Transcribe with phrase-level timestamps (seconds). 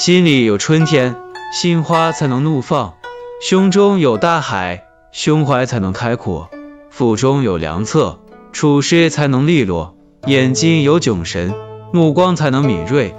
[0.00, 1.14] 心里有春天，
[1.52, 2.94] 心花才能怒放；
[3.42, 6.48] 胸中有大海，胸怀才能开阔；
[6.88, 8.18] 腹中有良策，
[8.50, 9.92] 处事才能利落；
[10.26, 11.52] 眼睛有炯神，
[11.92, 13.12] 目光才能敏锐；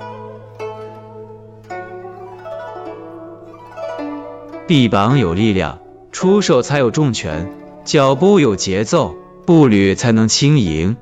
[4.66, 5.78] 臂膀有力量，
[6.12, 7.46] 出手才有重拳；
[7.86, 10.98] 脚步有节奏，步履才能轻盈。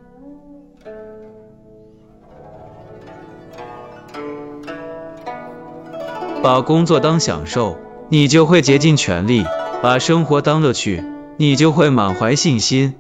[6.42, 9.44] 把工作当享受，你就会竭尽全力；
[9.82, 11.04] 把生活当乐趣，
[11.36, 12.94] 你就会满怀信心；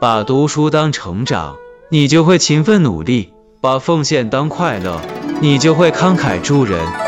[0.00, 1.56] 把读书当成长，
[1.90, 5.00] 你就会勤奋努力；把奉献当快乐，
[5.40, 7.07] 你就会慷慨助人。